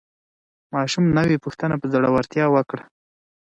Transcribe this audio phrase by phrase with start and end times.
[0.73, 2.83] ماشوم نوې پوښتنه په زړورتیا وکړه